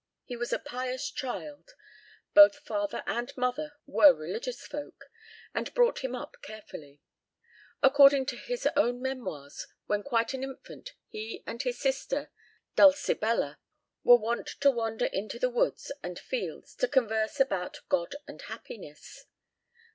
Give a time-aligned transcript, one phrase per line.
[0.25, 1.75] He was a pious child;
[2.33, 5.11] both father and mother were religious folk,
[5.53, 7.01] and brought him up carefully.
[7.83, 12.31] According to his own memoirs, when quite an infant he and his sister
[12.75, 13.59] Dulcibella
[14.03, 19.25] were wont to wander into the woods and fields to converse about "God and happiness."